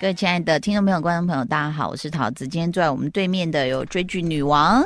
[0.00, 2.48] 各位亲爱的听众朋友、观众朋友，大家好，我是桃子。
[2.48, 4.82] 今天坐在我们对面的有追剧女王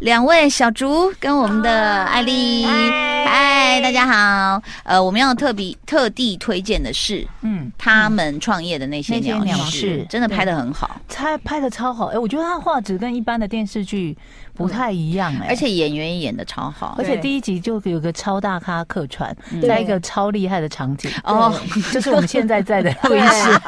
[0.00, 4.62] 两位小竹跟我们的艾丽，嗨，大家好。
[4.82, 12.08] 呃，我们要特别特地推荐的是，嗯，他们创业的那些鸟鸟事，真的拍的很好，拍拍的超好。
[12.08, 14.14] 哎，我觉得他画质跟一般的电视剧
[14.52, 19.34] 不太一样，哎，而且演员也演的超好，而且第一集就有个超大咖客串，
[19.66, 21.10] 在一个超厉害的场景。
[21.24, 21.50] 哦，
[21.94, 23.58] 就是我们现在在的录音室。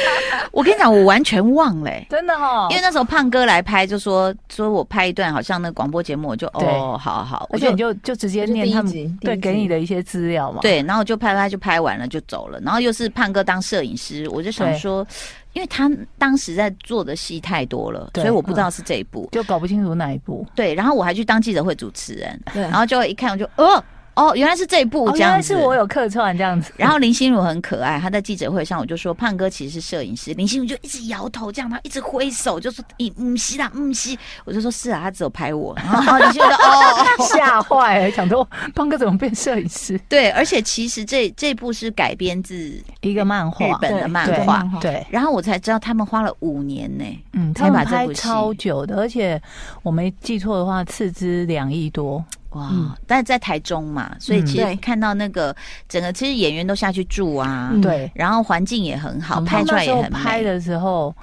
[0.52, 15.06] 我跟你讲，我完全忘了、欸，真的哦，因为那时候胖哥来拍，就说说我拍一段，好像那个广播节目，我就哦，好好，而且你就就直接念他们对给你的一些资料嘛，对，然后就拍拍就拍完了就走了，然后又是胖哥当摄影师，我就想说，
[15.52, 23.82] 因为他当时在做的戏太多了，所以我不知道是这一部，就搞不清楚哪一部，对，然后我还去当记者会主持人，对，然后就一看我就哦。
[24.16, 26.72] 哦，原来是这一部这样子，原来是我有客串这样子。
[26.76, 34.16] 然后林心如很可爱，她在记者会上我就说胖哥其实是摄影师，林心如就一直摇头，这样他一直挥手，就说你，嗯，是啦，嗯，是。
[34.46, 35.76] 我就说是啊，他只有拍我。
[35.76, 38.42] 然后 林心如说哦，吓坏，想说
[38.74, 40.00] 胖哥怎么变摄影师？
[40.08, 44.26] 对，而且其实这这部是改编自一个漫画，日本的漫
[44.70, 44.80] 画。
[44.80, 49.40] 对，然后我才知道他们花了五年呢，嗯，才把这部戏超久的，而且
[49.82, 52.24] 我没记错的话，斥资两亿多。
[52.56, 52.96] 哇！
[53.06, 55.54] 但是在台中嘛，所以其实看到那个
[55.88, 60.18] 整个，其实演员都下去住啊，对，然后环境也很好，拍出来也很美。
[60.18, 61.14] 拍的时候，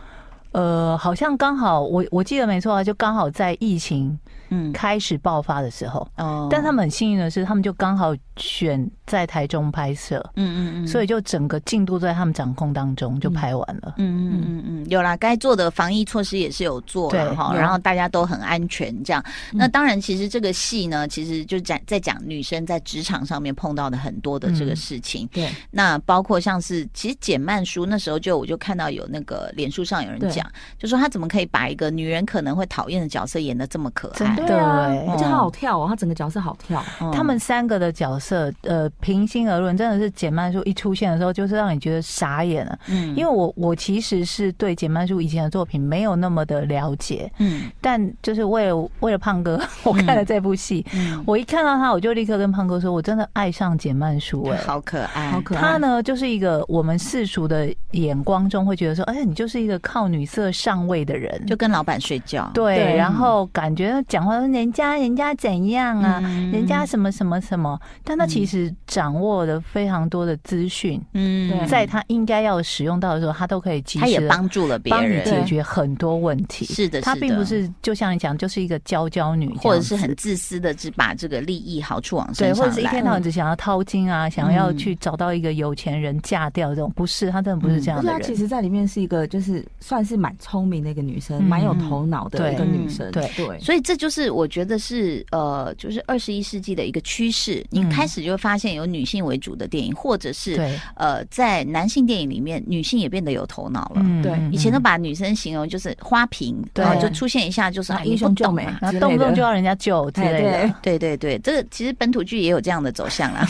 [0.51, 4.17] 呃，好像刚好我我记得没错啊，就刚好在疫情
[4.53, 4.71] 嗯。
[4.73, 8.89] 开始爆发的时候，哦，但他们很幸运的是，他们就刚好选。
[9.05, 19.23] 在台中拍摄，嗯嗯嗯，所以就整个进度在他们掌控当中，就拍完了，嗯嗯嗯嗯，有啦，该做的防疫措施也是有做了哈，然后大家都很安全，这样。
[19.51, 25.49] 那当然，其实这个戏呢，其实就讲在讲女生在职场上面碰到的很多的这个事情，对。
[25.69, 30.49] 那包括像是，其实简曼书那时候就我就看到有那个脸书上有人讲，
[30.79, 36.83] 就说他怎么可以把一个女人可能会讨厌的角色演的这么可爱，对，而且他好跳哦，他整个角色好跳。
[37.11, 38.89] 他们三个的角色，呃。
[38.99, 42.79] 平心而论，真的是简曼书一出现的时候，就是让你觉得傻眼了。
[42.87, 47.29] 嗯，因为我我其实是对简曼书以前的作品没有那么的了解。
[47.39, 54.43] 嗯，但就是为了为了胖哥，我看了这部戏，嗯，我一看到他，我就立刻跟胖哥说，我真的爱上简曼书。
[54.49, 55.61] 哎，好可爱，好可爱。
[55.61, 62.51] 他呢，就是一个我们世俗的眼光中会觉得说，哎，你就是一个靠女色上位的人，就跟老板睡觉。
[62.53, 66.19] 对，然后感觉讲话说人家人家怎样啊，
[66.51, 68.73] 人家什么什么什么，但他其实。
[68.85, 76.65] 掌握了非常多的资讯，嗯，在他应该要使用到的时候，他都可以及时，他也帮助了别人，帮你解决很多问题。
[76.65, 88.21] 是的，他并不是就像你讲，就是一个娇娇女，或者是很自私的，只把这个利益好处往身上，对，或者是一天到晚只想要掏金啊，想要去找到一个有钱人嫁掉这种，不是，他真的不是这样的人。
[88.21, 93.11] 他其实在里面是一个，就是算是蛮聪明的一个女生，蛮有头脑的一个女生。
[93.11, 97.65] 对对，所以这就是我觉得是呃，就是二十一世纪的一个趋势。
[97.69, 99.67] 你开始就会发现有女性为主的。
[99.73, 100.61] 电影，或者是
[100.93, 104.05] 呃，在男性电影里面，女性也变得有头脑了。
[104.21, 110.75] 对，以前都把女生形容就是花瓶，然后就出现一下就是英雄救美，然后动不动就要人家救之类的。
[110.83, 113.47] 对对对，这个其实本土剧也有这样的走向啦，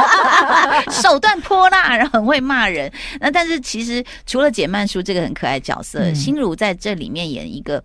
[0.92, 2.92] 手段泼辣，然后很会骂人。
[3.18, 7.82] 那但是其实除了简曼书这个很可爱角色，心如在这里面演一个。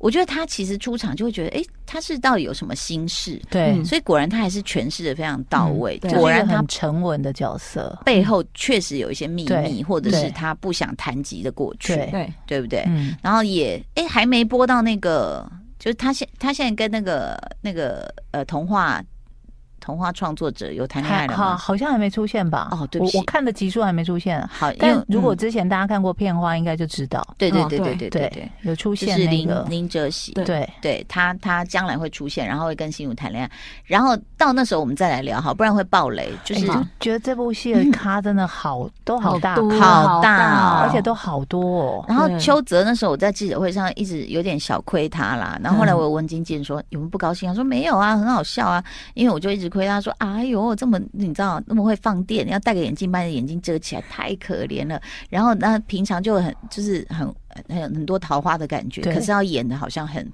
[0.00, 3.42] 我觉得他其实出场就会觉得，哎、欸，他是到底有什么心事？
[3.50, 5.98] 对，所以果然他还是诠释的非常到位。
[6.02, 12.84] 嗯、果然他很沉稳的角色背后确实有一些秘密，或者是他不想谈及的过去，对对不对？
[12.86, 15.44] 嗯、然后也，哎、欸，还没播到那个，
[15.80, 19.02] 就是他现他现在跟那个那个呃童话。
[19.88, 21.56] 童话创作者有谈恋爱了吗？
[21.56, 22.68] 好像还没出现吧？
[22.72, 24.46] 哦，对不起，我看的集数还没出现。
[24.46, 27.26] 好，但如果之前大家看过片花，应该就知道。
[27.38, 30.32] 对对对对对对对，有出现那个林林哲熹。
[30.34, 33.50] 对对，他他将来会出现，然后会跟心如谈恋爱，
[33.86, 36.28] 然后到那时候我们再来聊，哈，不然会爆雷。
[36.44, 36.66] 就是
[37.00, 42.04] 觉得这部戏的咖真的好都好大好大，而且都好多哦。
[42.06, 49.77] 然后邱泽那时候我在记者会上一直有点小亏他啦，然后后来我问经纪人说有没有不高兴，他说没有啊，很好笑啊，因为我就一直。
[49.78, 55.00] 回答说：“哎呦，这么你知道那么会放电，要戴个眼镜把你的眼睛遮起来，太可怜了。
[55.30, 57.32] 然后那平常就很就是很
[57.68, 60.26] 很很多桃花的感觉，可是要演的好像很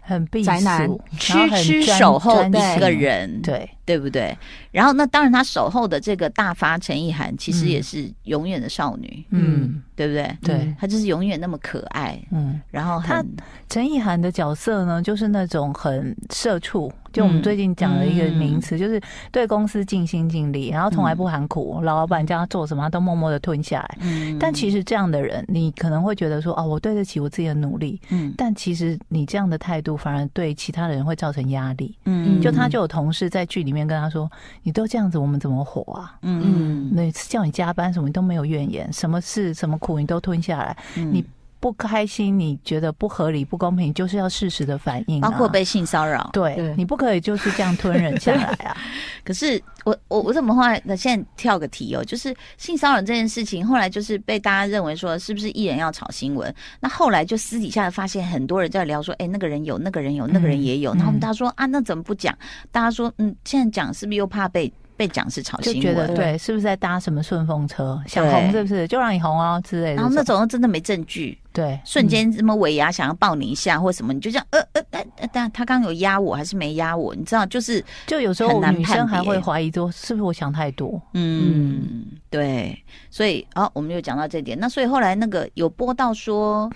[0.00, 0.88] 很宅男，
[1.18, 3.40] 痴痴守候的一个人。
[3.42, 4.38] 对对不对？
[4.70, 10.38] 然后那当然，他守候的这个大发陈意涵，其实也是永远的少女，嗯，对不对？
[10.44, 12.60] 对，她就是永远那么可爱，嗯。
[12.70, 13.20] 然后她
[13.68, 16.92] 陈意涵的角色呢，就是那种很社畜。
[17.12, 19.00] 就我们最近讲的一个名词，就是
[19.32, 23.98] 对公司尽心尽力，然后从来不喊苦，老板叫他做什么，他都默默的吞下来。
[24.38, 28.00] 但其实这样的人，你可能会觉得说，哦，我对得起我自己的努力。
[28.10, 28.32] 嗯。
[28.36, 31.96] 但其实你这样的态度，反而对其他的人会造成压力。
[32.04, 32.40] 嗯。
[32.40, 34.30] 就他就有同事在剧里面跟他说
[34.62, 36.88] ：“你都这样子，我们怎么活啊？”嗯。
[36.92, 40.76] 每次叫你加班什么，你都没有怨言，什么事什么苦你都吞下来。
[40.94, 41.24] 你。
[41.60, 46.30] 不开心，你觉得不合理、不公平，就是要适时的反应、啊，包括被性骚扰。
[46.32, 48.76] 对，对你不可以就是这样吞忍下来啊。
[49.22, 50.80] 可是我我我怎么后来？
[50.84, 56.52] 那现在跳个题哦，就是性骚扰这件事情，后来就是被大家认为说是不是艺人要炒新闻？
[56.80, 60.94] 那后来就私底下发现很多人在聊说，哎、欸，那个人有，那个人有，那个人也有。
[60.94, 62.36] 嗯、然后大家说啊，那怎么不讲？
[62.72, 64.72] 大家说，嗯，现在讲是不是又怕被？
[65.00, 67.98] 被讲是炒新闻，对，是不是在搭什么顺风车？
[68.06, 68.86] 想红是不是？
[68.86, 69.94] 就让你红啊之类的。
[69.94, 77.14] 然后那种真的没证据，对，瞬间什么尾牙想要抱你一下或什么，你就这样呃呃呃，但他刚刚有压我还是没压我？
[77.14, 81.00] 你知道，就是就有时候女生还会怀疑说，是不是我想太多？
[81.14, 82.78] 嗯，对。
[83.08, 84.58] 所以哦，我们就讲到这点。
[84.60, 86.70] 那所以后来那个有播到说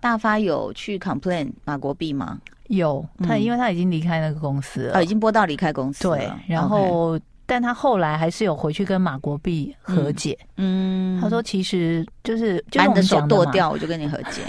[0.00, 2.40] 大发有去 complain 马国碧吗？
[2.66, 6.16] 有，他因为他已经离开那个公司了，哦，已经播到离开公司了。
[6.16, 7.16] 对，然后。
[7.50, 10.38] 但他后来还是有回去跟马国碧和解。
[10.56, 14.40] 嗯，他说其实就是把你的手剁掉，我就跟你和解。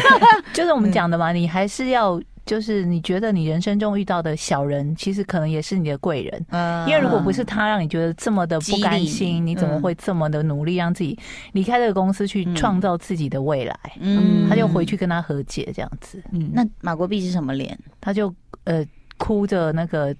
[0.54, 6.46] 就是我们讲的嘛，你还是要就是你觉得你人生中遇到的小人，其实可能也是你的贵人。
[6.48, 11.18] 嗯，因为如果不是他让你觉得这么的不甘心，你怎么会这么的努力让自己
[11.52, 13.78] 离开这个公司去创造自己的未来？
[14.00, 16.24] 嗯，他就回去跟他和解这样子。
[16.32, 17.78] 嗯，那马国碧是什么脸？
[18.00, 18.82] 他就呃
[19.18, 20.16] 哭着那个。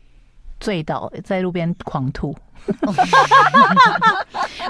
[0.60, 2.34] 醉倒在路边狂吐，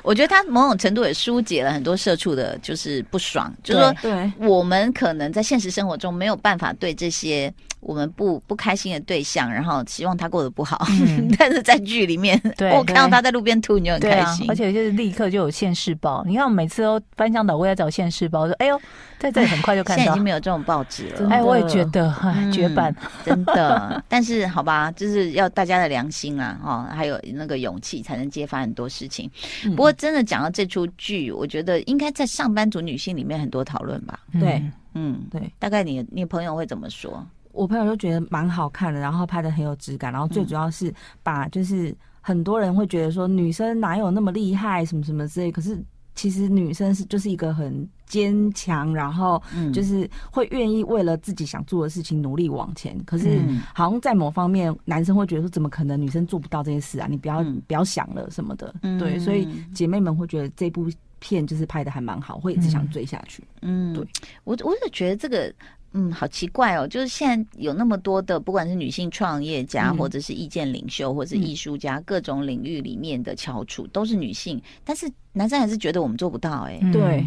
[0.02, 7.52] 我觉得他某种程度也疏解了很多社畜的，就是不爽，就是说，对我们可能在现实生活中没有办法对这些。
[7.80, 16.24] 我们不不开心的对象，然后希望他过得不好，嗯、 但是在剧里面，对我看到他在路边吐，你就很开心，啊，而且就是立刻就有现世报。
[16.26, 18.80] 你看我每次都翻箱倒柜在找现世报，说哎呦，
[19.20, 20.02] 在这里很快就看到。
[20.02, 24.02] 现在已经没有这种报纸了，哎，我也觉得哎，绝版，嗯，真的。
[24.08, 29.30] 但是好吧，就是要大家的良心啊，哈，还有那个勇气，才能揭发很多事情。
[29.64, 34.20] 嗯、不过真的讲到这出剧，我觉得应该在上班族女性里面很多讨论吧。
[34.40, 34.62] 对，
[34.94, 37.26] 嗯，对，大概你你朋友会怎么说？
[37.52, 40.92] 我朋友就觉得蛮好看的，然后拍的很有质感，然后最主要是
[41.22, 45.82] 把就是很多人会觉得说女生哪有那么厉害什么什么之类，可是
[46.16, 49.40] 其实女生是就是一个很坚强，然后
[49.72, 52.98] 就是会愿意为了自己想做的事情努力往前。
[53.04, 53.38] 可是
[53.74, 57.06] 好像在某方面，男生会觉得说怎么可能女生做不到这些事啊？
[57.08, 58.74] 你不要不要想了什么的。
[58.98, 63.44] 对，所以姐妹们会觉得这部片就是拍的还蛮好，会一直想追下去。
[63.62, 64.06] 嗯，对
[64.44, 65.54] 我我是觉得这个。
[65.92, 76.78] 嗯，好奇怪哦，就是现在有那么多的，不管是女性创业家，或者是意见领袖，或者是艺术家，各种领域里面的翘楚都是女性，但是男生还是觉得我们做不到哎。
[76.92, 77.26] 对，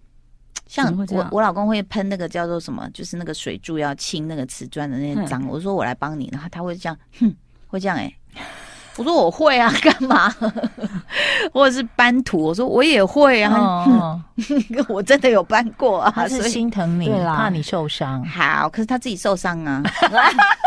[0.66, 7.34] 像我我老公会喷那个叫做什么，就是那个水柱要清那个瓷砖的那些脏，我说我来帮你，然后他会这样，哼，
[7.68, 8.12] 会这样哎。
[8.96, 10.34] 我说我会啊， 干嘛？
[11.52, 13.54] 或者是搬图，我说我也会啊。
[13.54, 14.20] 哦、
[14.88, 16.12] 我真的有搬过啊。
[16.14, 18.24] 他是心疼你，怕你受伤。
[18.24, 19.82] 好，可是他自己受伤啊。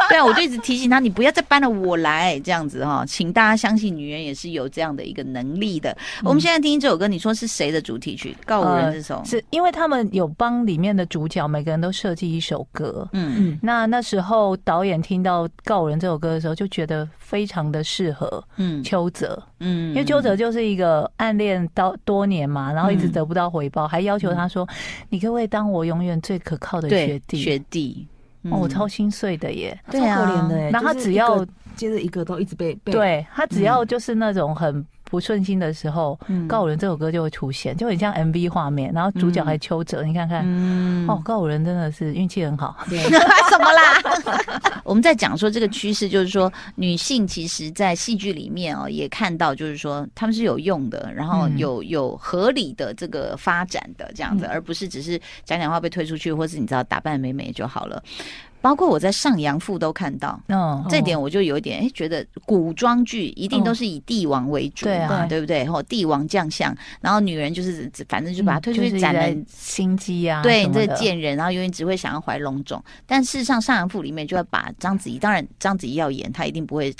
[0.09, 3.03] 对啊，我就一直提醒他，你不要再搬了，我来这样子哈。
[3.07, 5.91] 请大家相信，女人也是有这样的一个能力的。
[6.21, 8.35] 嗯、我们现在听这首歌，你说是谁的主题曲？
[8.45, 13.07] 告五人这首，呃、是因为他们有帮里面的主角每个人都设计一首歌。
[13.13, 13.59] 嗯嗯。
[13.61, 18.43] 那那时候导演听到告五人这首歌的时候，就觉得非常的适合。
[18.57, 24.67] 嗯，邱泽嗯，因为邱泽就是一个暗恋到多年嘛，然后一直得不到回报，还要求他说
[25.09, 28.07] ：“你可不可以当我永远最可靠的学弟？”学弟，
[28.51, 30.69] 哦，我超心碎的耶，超可怜的耶。
[30.71, 34.85] 然后他只要接着一个都一直被，对他只要就是那种很。
[35.15, 38.91] 不顺心的时候，嗯、告五人这首歌就会出现，就很像 MV 画面。
[38.91, 42.75] 然后主角还邱泽，嗯、你看看，嗯、哦，告五人真的是运气很好。
[42.89, 42.99] 对，
[43.49, 44.73] 什么啦？
[44.83, 58.03] 我们在讲说这个趋势，就是说女性其实，在戏剧里面哦，也看到就是说他们是有用的，然后有有合理的这个发展的这样子，嗯、而不是只是讲讲话被推出去，或是你知道打扮美美就好了。
[58.65, 65.39] 包括我在上阳赋都看到，嗯，这点我就有一点哎，觉得古装剧一定都是以帝王为主嘛，对。
[65.39, 65.63] 不对？
[65.65, 72.83] 吼，帝王将相，然后女人就是反正就把他推出去斩人心机啊，对，这贱人，然后永远只会想要怀龙种。
[73.05, 76.91] 但事实上，上阳赋里面就要把章子怡，当然章子怡要演，她一定不会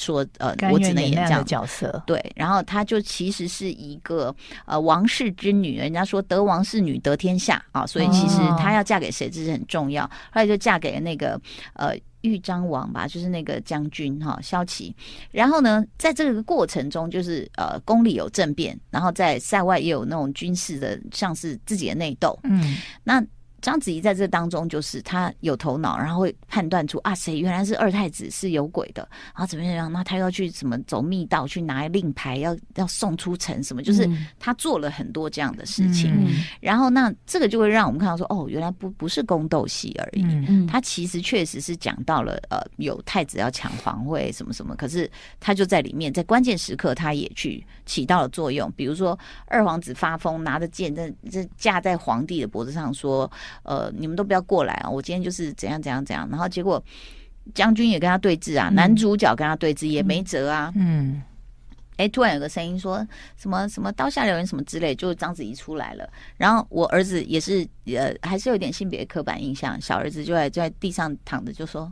[0.00, 2.02] 说呃，我只能演这样的角色。
[2.06, 10.04] 对，然后她就其实是一个呃王室之女，人家说得王室女得天下啊，所以其实她要嫁给谁这是很重要。
[10.04, 11.40] 后来就嫁给了那个
[11.74, 14.94] 呃豫章王吧，就是那个将军哈萧齐。
[15.30, 22.38] 然后呢，在这个过程中，就是呃宫里有政变，然后在塞外也有那种军事的，像是自己的内斗。
[22.44, 23.22] 嗯，那。
[23.60, 29.92] 章子怡在这当中，就是她有头脑，然后会判断出啊，谁原来是二太子是有鬼的，然后怎么样？
[29.92, 33.82] 那他要去什么走密道去拿令牌，要要送出城什么？
[33.82, 36.12] 就是他做了很多这样的事情。
[36.12, 44.74] 嗯、然后那这个就会让我们看到说，哦，原来不不是宫斗戏而已，嗯、他其实确实是讲到了呃，有太子要抢皇位什么什么。
[44.76, 48.70] 可是他就在里面，在关键时刻，他也去起到了作用。
[48.76, 53.30] 比如说二皇子发疯，拿着剑在这架在皇帝的脖子上说。
[53.62, 54.90] 呃，你们都不要过来啊！
[54.90, 56.82] 我今天就是怎样怎样怎样，然后结果
[57.54, 60.72] 将军也跟他对峙啊，嗯、男主角跟他对峙也没辙啊。
[60.76, 61.22] 嗯，
[61.92, 66.08] 哎、欸，突然有个声音说什么什么刀下留人什么之类，就章子怡出来了。
[66.36, 71.90] 然后我儿子也是呃，还是有点性别刻板印象，小儿子就在就在地上躺着，就说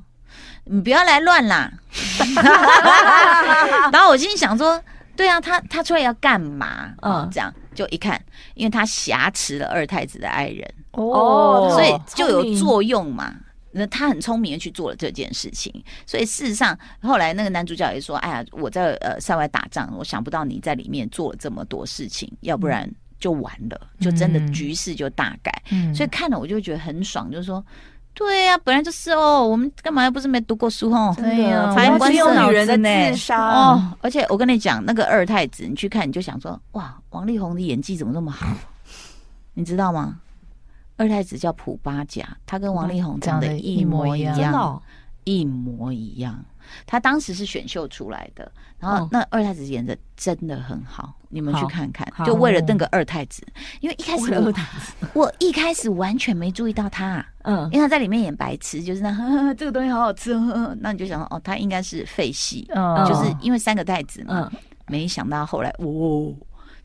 [0.65, 1.73] 你不要来乱啦。
[3.93, 4.83] 然后我心里想说，
[5.17, 6.95] 对啊，他他出来要干嘛？
[7.03, 8.21] 嗯，这样就一看，
[8.55, 10.75] 因为他挟持了二太子的爱人。
[11.05, 13.35] 哦，所以就有作用嘛。
[13.71, 15.73] 那他很聪明的去做了这件事情，
[16.07, 22.91] 所以事实上后来那个男主角也说：“哎呀，我在呃塞外打仗，我想不到你在里面做了这么多事情，要不然
[23.21, 25.53] 就完了，就真的局势就大改。”
[25.95, 27.63] 所以看了我就觉得很爽，就是说，
[28.15, 31.15] 对呀，本来就是哦，我们干嘛又不是没读过书哦？
[31.17, 33.93] 对呀，察言观色，女人的智商哦。
[34.01, 38.47] 而且我跟你讲，那个二太子，你去看你就想说，哇，王力宏的演技怎么那么好？
[39.53, 40.17] 你知道吗？
[40.99, 44.83] 二太子叫普巴甲，他跟王力宏长得一模一样，
[45.25, 46.45] 一模一样。
[46.87, 52.07] 他当时是选秀出来的，然后那二太子演的真的很好，你们去看看。
[52.27, 53.43] 就为了那个二太子，
[53.81, 54.53] 因为一开始我
[55.15, 64.53] 我一开始完全没注意到他，嗯，因为他在里面演白痴，就是那呵呵这个东西好好吃，呵呵，那你就想哦，他应该是废戏，嗯，就是因为三个太子嘛，
[64.89, 66.35] 没想到后来哦。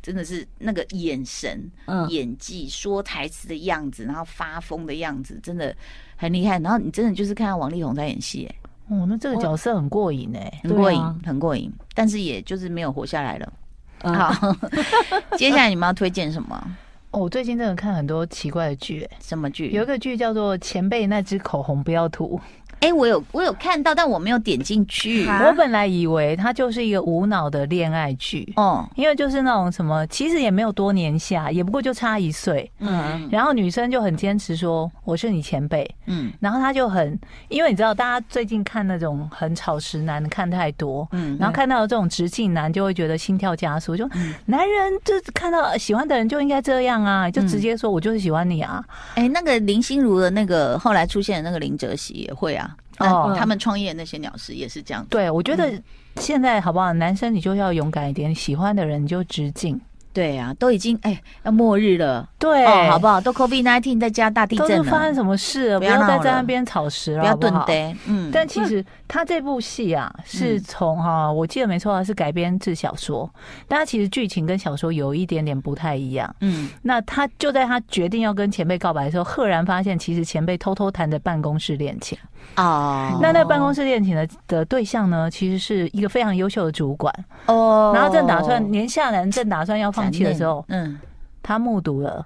[0.04, 5.74] 真的是那个眼神、嗯、演技、说台词的样子，然后发疯的样子，真的
[6.18, 6.60] 很厉害。
[6.60, 8.56] 然后你真的就是看到王力宏在演戏，哎，
[8.90, 11.72] 哦，那这个角色很过瘾哎，很过瘾，很过瘾。
[11.96, 13.54] 但是也就是没有活下来了。
[14.02, 14.56] 嗯、好，
[15.38, 16.78] 接下来你们要推荐什么？
[17.12, 19.70] 哦，我最近真的看很多奇怪的剧，哎，什么剧？
[19.72, 22.38] 有一个剧叫做《前辈那支口红不要涂》。
[22.84, 25.26] 哎、欸，我有我有看到，但我没有点进去。
[25.26, 44.06] 我本来以为它就是一个无脑的恋爱剧，哦，因为就是那种什么，其实也没有多年下，也不过就差一岁，嗯，然后女生就很坚持说我是你前辈，嗯，然后他就很，因为你知道，大家最近看那种很草食男看太多，嗯，然后看到这种直径男就会觉得心跳加速，就
[44.46, 48.84] 男人就看到喜欢的人就应该这样啊，就直接说我就是喜欢你啊。
[49.16, 52.72] 哎、嗯欸，那个林心如的那个后来出现的那个林哲熙也会啊。
[53.00, 55.10] 哦，他们创业那些鸟事也是这样子。
[55.10, 55.74] 对，我觉得
[56.18, 56.94] 现在好不好？
[56.94, 59.80] 男生你就要勇敢一点，喜欢的人你就直进。
[60.14, 63.20] 对啊，都已经哎、欸、要末日了，对，哦，好不好？
[63.20, 65.80] 都 COVID nineteen 在加大地震了，都发生什么事了？
[65.80, 67.96] 不要再在那边炒食了，不要炖呆。
[68.06, 73.28] 嗯，但其实他这部戏啊，是从哈，我记得没错啊，是改编自小说，
[73.68, 76.34] 但他其实剧情跟小说有一点点不太一样。
[76.42, 82.16] 嗯，那他就在他决定要跟前辈告白的时候，赫然发现其实前辈偷偷谈着办公室恋情。
[82.58, 87.12] 哦，那那个办公室恋情的的对象呢，其实是一个非常优秀的主管。
[87.48, 91.00] 哦，然后正打算年下男正打算要放弃的时候，嗯，
[91.42, 92.26] 他目睹了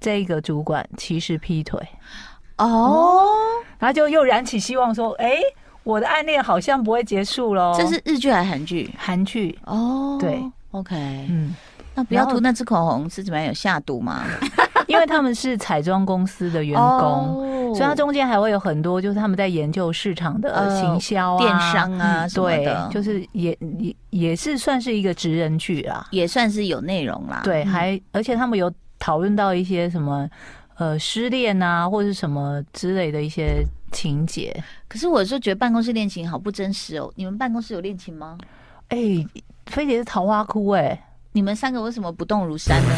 [0.00, 1.80] 这个主管其实劈腿。
[2.58, 3.24] 哦，
[3.78, 5.36] 然后就又燃起希望，说：“哎，
[5.82, 8.94] 我的暗恋好像不会结束喽。”这是日剧还是韩剧？
[8.96, 9.58] 韩剧。
[9.64, 10.94] 哦，对，OK，
[11.28, 11.54] 嗯，
[11.94, 13.48] 那不要涂那支口红是怎么样？
[13.48, 14.22] 有下毒吗？
[14.86, 17.63] 因为他们是彩妆公司的员工。
[17.74, 27.42] 所以它中间还会有很多，就是他们在研究市场的行销、电商啊什么的，对，就是也也也是算是一个职人剧啦，也算是有内容啦。
[27.44, 30.28] 对，还而且他们有讨论到一些什么
[30.76, 34.54] 呃失恋啊，或者是什么之类的一些情节。
[34.88, 37.12] 可是我就觉得办公室恋情好不真实哦。
[37.16, 38.38] 你们办公室有恋情吗？
[38.88, 38.98] 哎，
[39.66, 41.00] 飞碟是桃花窟哎。
[41.36, 42.90] 你们三个为什么不动如山呢？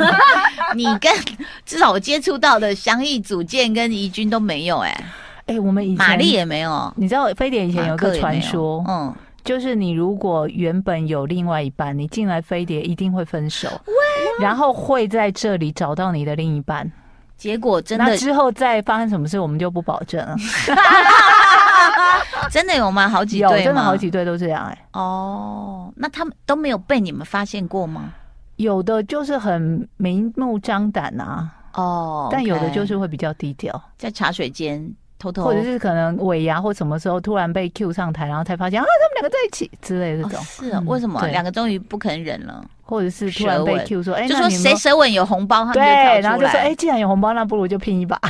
[0.74, 1.12] 你跟
[1.66, 5.04] 至少我接触到的祥义、祖建跟怡君都没有哎、欸，
[5.48, 6.90] 哎、欸，我们以前玛丽也没有。
[6.96, 9.14] 你知道飞碟以前有个传说，嗯，
[9.44, 13.68] 就是你如果原本有另外一半，你进来飞碟一定会分手，
[14.40, 16.90] 然后会在这里找到你的另一半。
[17.36, 20.34] 结果真的，那之后再发生什么事，我们就不保证了。
[22.50, 23.08] 真的有吗？
[23.08, 25.00] 好几对，真的好几对都这样哎、欸。
[25.00, 28.12] 哦，那他们都没有被你们发现过吗？
[28.56, 40.40] 有的就是很明目张胆啊，哦，但有的就是会比较低调，在茶水间偷偷，或者是可能尾牙或什么时候突然被 Q 上台，然后才发现啊，他们两个在一起之类的这种。
[40.40, 42.64] 哦、是啊，为什么两、嗯、个终于不肯忍了？
[42.82, 48.16] 或者是突然被 Q 说，哎、欸，就说谁舌吻有红包，他们就对，然后就说，哎、欸，既然有红包，那不如就拼一把，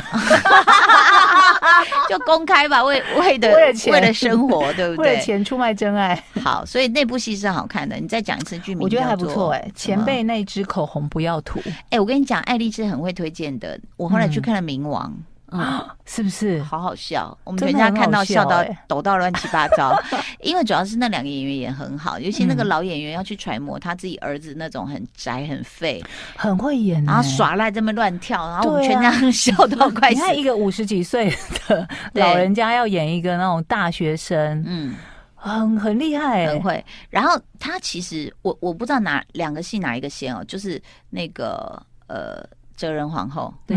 [2.17, 5.11] 就公开吧，为 为的为了钱为了生活，对不对？
[5.11, 6.21] 为了钱出卖真爱。
[6.41, 7.95] 好，所以那部戏是好看的。
[7.97, 9.51] 你再讲一次剧名，我觉得还不错。
[9.51, 11.59] 哎，前辈那支口红不要涂。
[11.65, 13.79] 哎、欸，我跟你讲，爱丽丝很会推荐的。
[13.95, 15.07] 我后来去看了《冥王》。
[15.11, 16.61] 嗯啊、嗯， 是不是？
[16.61, 17.37] 好好笑？
[17.45, 26.03] 我们全家看到笑到抖到乱七八糟，欸、 因为主要是那两个演员也很好，尤其那个老演员要去揣摩他自己儿子那种很宅、很废、
[26.35, 30.15] 很会演，然后耍赖这么乱跳，然后我们全家 笑到快死。
[30.15, 31.33] 你看一个五十几岁
[31.67, 34.95] 的老人家要演一个那种大学生，嗯，
[35.35, 36.85] 很很厉害、欸，很会。
[37.09, 42.45] 然后他其实我我不知道哪两个戏哪一个先哦，就是那个呃。
[42.77, 43.75] 哲仁皇后，对，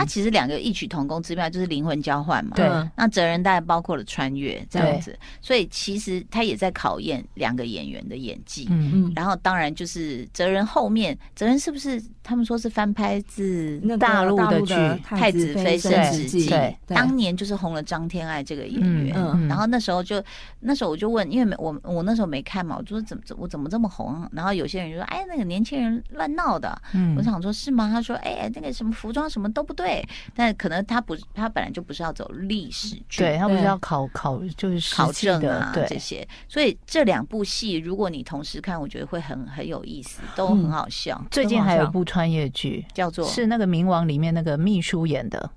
[0.00, 2.52] 嗯、他其实两个异曲同工之妙，就是灵魂交换嘛。
[2.54, 2.66] 对，
[2.96, 8.66] 那哲人大概包括了穿越这样子，所以其实他也在考验两个演员的演技。
[8.70, 9.12] 嗯嗯。
[9.14, 16.46] 然后当然就是哲人后面，哲人是不是他们说是翻拍自大陆的剧《太子妃升职记》？
[16.48, 19.14] 对，当年就是红了张天爱这个演员。
[19.16, 19.48] 嗯。
[19.48, 20.22] 然后那时候就
[20.60, 24.28] 那时候我就问，因为没我我那时候没看嘛，我就说怎么怎我怎么这么红？
[24.32, 27.14] 然后有些人就说：“哎，那个年轻人乱闹的。”嗯。
[27.16, 27.88] 我想说，是吗？
[27.92, 29.89] 他说：“哎。”那个什么服装什么都不对，
[30.34, 41.16] 但可能他不，他本来就不是要走历史剧，对他不是要考考就是考证啊这些，所以这两部戏如果你同时看，我觉得会很很有意思，都很好笑。
[41.20, 45.50] 嗯、最近还有一部穿越剧叫做是那个《冥王》里面那个秘书演的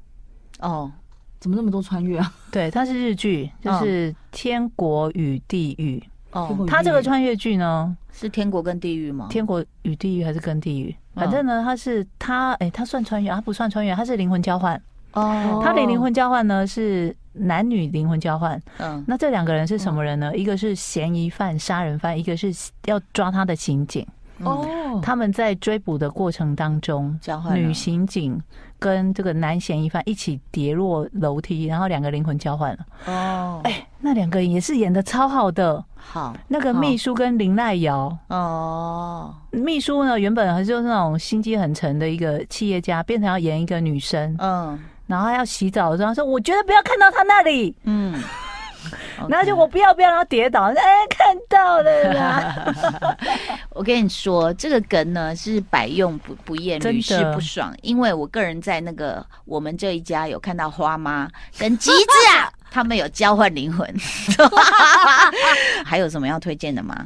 [0.60, 0.92] 哦，
[1.40, 2.34] 怎么那么多穿越啊？
[2.52, 6.02] 对，它是日剧，就是《天国与地狱》
[6.40, 6.66] 哦。
[6.68, 9.28] 它这个穿越剧呢，是天国跟地狱吗？
[9.30, 10.96] 天国与地狱还是跟地狱？
[11.16, 14.82] 反正呢，他是他，哎、欸，他算穿越，他不算穿越，他是灵魂交换。
[15.14, 18.60] 哦，他的灵魂交换呢是男女灵魂交换。
[18.80, 20.32] 嗯，那这两个人是什么人呢？
[20.34, 22.52] 嗯、一个是嫌疑犯、杀人犯，一个是
[22.86, 24.06] 要抓他的刑警。
[24.40, 28.42] 哦、嗯，他们在追捕的过程当中，交换女刑警
[28.80, 32.86] 跟这个男嫌疑犯一起跌落楼梯，然后两个灵魂交换了。
[33.06, 35.82] 哦，哎、欸，那两个人也是演的超好的。
[35.96, 38.16] 好，那个秘书跟林奈瑶。
[38.28, 48.22] 哦，秘书呢原本还是那种心机很沉的一个企业家，变成要演一个女生，嗯，然后要洗澡的时候说，我觉得不要看到他那里，嗯，
[49.30, 50.76] 然后就我不要不要让他跌倒，哎，
[51.10, 52.76] 看到了啦。
[53.72, 62.52] 我跟你说，这个梗呢是百用不不厌，屡试不爽，因为我个人在那个我们这一家有看到花妈跟吉子啊。
[62.74, 63.88] 他们有交换灵魂，
[65.86, 67.06] 还有什么要推荐的吗？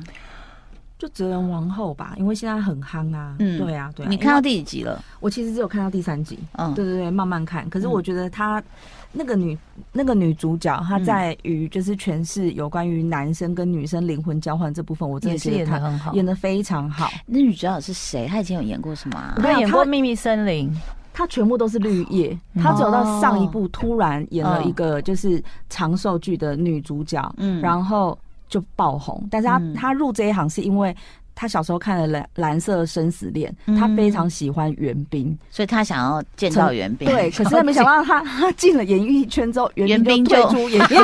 [0.97, 3.35] 就哲人王后吧，因为现在很夯啊。
[3.39, 4.09] 嗯，对啊，对啊。
[4.09, 5.03] 你看到第几集了？
[5.19, 6.39] 我其实只有看到第三集。
[6.53, 7.69] 嗯，对对对，慢慢看。
[7.69, 8.63] 可是我觉得她
[9.11, 9.55] 那个女
[9.91, 17.11] 那个女主角，她在于就是诠释有关于男生跟女生灵魂交换这部分，我真的觉得她很好，演的非常好。
[17.25, 18.25] 那女主角是谁？
[18.25, 19.35] 她以前有演过什么啊？
[19.37, 20.71] 她演过《秘密森林》。
[21.17, 28.15] 他全部都是绿叶，他走到上一部突然演了一个就是长寿剧的女主角，嗯，然后
[28.47, 29.27] 就爆红。
[29.31, 30.95] 但是他他入这一行是因为
[31.39, 37.07] 他小时候看了蓝蓝色生死恋，他非常喜欢袁冰，所以他想要见到袁冰。
[37.07, 41.01] 对，可是他没想到他他进了演艺圈之后，袁冰就退出演艺圈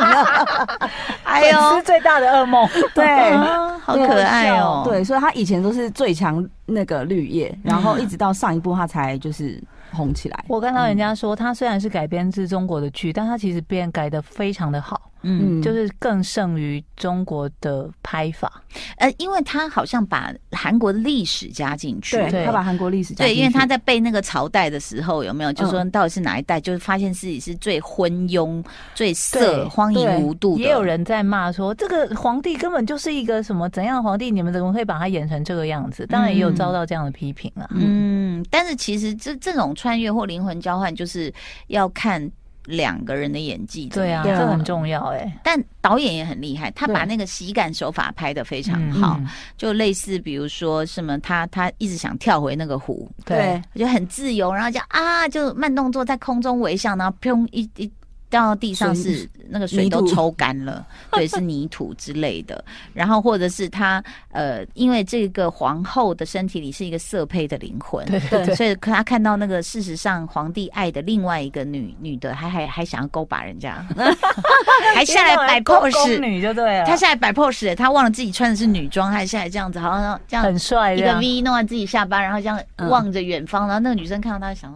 [0.00, 0.88] 了。
[1.24, 2.66] 哎呦，是最大的噩梦。
[2.94, 3.36] 对，
[3.82, 4.82] 好可爱哦。
[4.84, 6.44] 对，所以他以前都是最强。
[6.68, 9.62] 那个绿叶，然后一直到上一部，他才就是
[9.92, 10.44] 红起来。
[10.48, 15.00] 我看到人家说，他虽然是改编自中国的剧，但他其实编改的非常的好。
[15.28, 18.62] 嗯，就是更胜于中国的拍法，
[18.98, 30.62] 呃，因为他好像把韩国的历史加进去，对，他把韩国历史加进去，对，因为他在背那个朝代的时候，有没有就说到底是哪一代，就是发现自己是最昏庸、最色、荒淫无度的。
[30.62, 34.30] 也有人在骂说，这个皇帝根本就是一个什么怎样的皇帝？
[34.30, 36.06] 你们怎么可以把他演成这个样子？
[36.06, 37.68] 当然也有遭到这样的批评了。
[37.74, 41.32] 嗯，但是其实这这种穿越或灵魂交换，就是
[41.66, 42.30] 要看。
[42.66, 45.40] 两个人的演技，对啊，这很重要哎。
[45.42, 49.20] 但导演也很厉害，他把那个喜感手法拍得非常好，
[49.56, 57.90] 就类似比如说什么，他他一直想跳回那个湖，对，就很自由，然后就啊，就慢动作在空中微笑，然后砰一一
[58.28, 62.64] 掉到地上是那个水都抽干了， 对，是泥土之类的。
[62.92, 73.84] 然后或者是他呃，因为这个皇后的身体里是一个色胚的灵魂，对，对，对，所以他看到那个事实上皇帝爱的另外一个女女的，还还还想要勾把人家，
[74.94, 76.84] 还下来摆 pose，女就对了。
[76.84, 84.74] 他下来摆 pose，他忘了自己穿的是女装，还下来这样子，好像这样很帅，一个 V 弄完自己下巴，然后这样望着远方，然后那个女生看到他就想。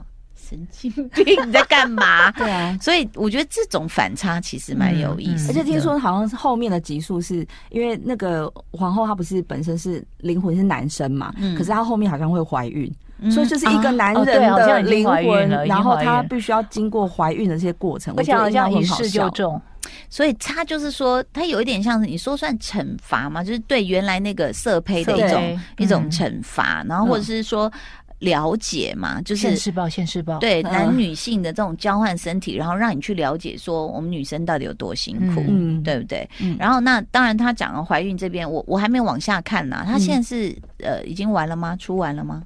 [0.50, 2.28] 神经病，你在干嘛？
[2.36, 5.52] 对啊，所以我觉得这种反差其实蛮有意思的。
[5.52, 12.92] 而且听说好像是后面的集数，是因为那个皇后她不是本身是灵魂是男生嘛，嗯，可是她后面好像会怀孕，
[13.30, 19.60] 所以就是一个男人的灵魂，然后他必须要经过怀孕的这些过程，而且好像一试就中，
[20.08, 27.70] 所以他就是说，他有一点像是你说算惩罚嘛，就是对原来那个色胚的一种一种惩罚，然后或者是说。
[28.20, 30.38] 了解嘛，就是现世报，现世报。
[30.38, 36.28] 对男女性的这种交换身体，然后让你去了解说我们女生到底有多辛苦，嗯，对不对？
[36.40, 36.56] 嗯。
[36.58, 39.82] 然后那当然，他讲了怀孕这边，我我还没有往下看呢。
[39.86, 41.74] 他现在是呃已经完了吗？
[41.76, 42.42] 出完了吗？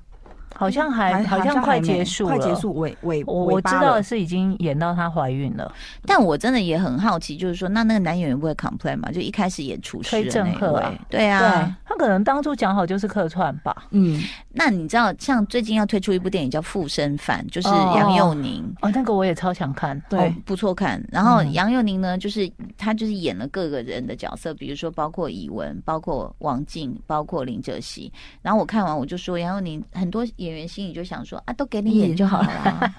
[0.56, 5.74] 好像还好像快结束了，快结束尾尾我我知道的是已经演到她怀孕了，
[6.06, 9.10] 但我真的也很好奇，就是说那那个男演员不会 complain 吗？
[9.10, 13.86] 就一开始演厨师崔振赫，对啊，他可能当初讲好就是客串吧。
[13.90, 21.02] 嗯，那你知道像最近要推出一部电影叫《附身犯》，就是杨佑宁哦，那个我也超想看，对，不错看。
[21.10, 28.12] 然后杨佑宁呢，就是他就是演了各个人的角色，比如说包括以文，包括王静，包括林哲熙。
[28.42, 30.22] 然后我看完我就说杨佑宁很多。
[30.36, 32.92] 演员心里就想说啊，都给你演就好了，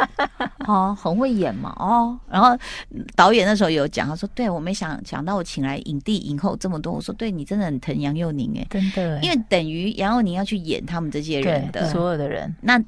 [0.68, 2.18] 哦，很会演嘛，哦。
[2.30, 2.58] 然后
[3.14, 12.82] 导演那时候有讲，他说：“对我没想想到我请来影帝影后这么多。”我说：“对你真的很疼杨佑宁哎，真的，因为等于杨佑宁要去演他们这些人的所有的人，那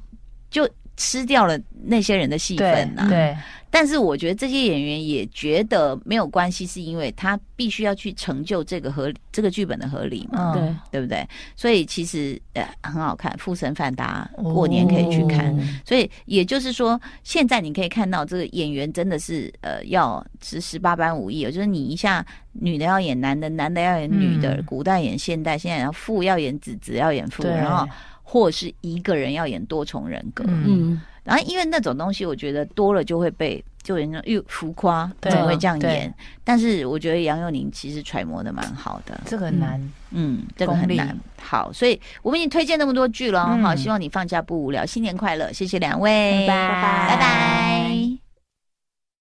[0.50, 3.36] 就吃掉了那些人的戏份呐。”对。
[3.70, 11.00] 但是我觉得这些演员也觉得没有关系，是因为他必须要去成就这个合这个剧本的合理嘛，对、嗯、对。
[11.00, 11.26] 不对？
[11.56, 15.54] 所以其实呃很好看，《附身范达过年可以去看。
[15.54, 27.86] 哦、所以也就是说，现在你可以看到这个演员真的是呃要是十八般武艺，就是你一下女的要演男的，男的要演女的，嗯、古代演现代，现在要父要演子，子要演父，然后
[28.30, 31.00] 或是一个人要演多重人格，嗯。
[31.24, 36.14] 然后，因为那种东西，我觉得多了就会被就人家又浮夸，怎么会这样演？
[36.44, 41.18] 但是我觉得杨佑宁其实揣摩的蛮好的，这个很难，嗯，这个很难。
[41.40, 48.27] 好，所以我们已经推荐那么多剧了，好，希望你放假不无聊，新年快乐，谢谢两位，拜拜，拜拜。